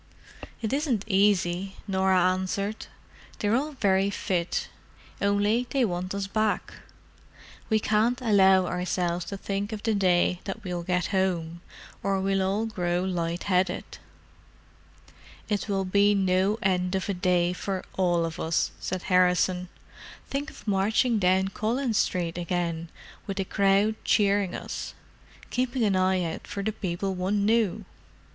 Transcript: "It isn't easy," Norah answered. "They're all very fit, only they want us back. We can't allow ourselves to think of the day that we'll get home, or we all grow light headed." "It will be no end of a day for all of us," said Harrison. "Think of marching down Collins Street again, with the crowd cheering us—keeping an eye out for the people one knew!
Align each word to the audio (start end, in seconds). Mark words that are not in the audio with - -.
"It 0.63 0.73
isn't 0.73 1.03
easy," 1.07 1.75
Norah 1.87 2.23
answered. 2.31 2.87
"They're 3.37 3.55
all 3.55 3.73
very 3.73 4.09
fit, 4.09 4.67
only 5.21 5.67
they 5.69 5.85
want 5.85 6.15
us 6.15 6.25
back. 6.25 6.73
We 7.69 7.79
can't 7.79 8.19
allow 8.19 8.65
ourselves 8.65 9.25
to 9.25 9.37
think 9.37 9.71
of 9.71 9.83
the 9.83 9.93
day 9.93 10.39
that 10.45 10.63
we'll 10.63 10.81
get 10.81 11.13
home, 11.13 11.61
or 12.01 12.19
we 12.19 12.41
all 12.41 12.65
grow 12.65 13.03
light 13.03 13.43
headed." 13.43 13.99
"It 15.47 15.69
will 15.69 15.85
be 15.85 16.15
no 16.15 16.57
end 16.63 16.95
of 16.95 17.07
a 17.07 17.13
day 17.13 17.53
for 17.53 17.83
all 17.95 18.25
of 18.25 18.39
us," 18.39 18.71
said 18.79 19.03
Harrison. 19.03 19.69
"Think 20.27 20.49
of 20.49 20.67
marching 20.67 21.19
down 21.19 21.49
Collins 21.49 21.99
Street 21.99 22.39
again, 22.39 22.89
with 23.27 23.37
the 23.37 23.45
crowd 23.45 23.93
cheering 24.03 24.55
us—keeping 24.55 25.83
an 25.83 25.95
eye 25.95 26.23
out 26.23 26.47
for 26.47 26.63
the 26.63 26.71
people 26.71 27.13
one 27.13 27.45
knew! 27.45 27.85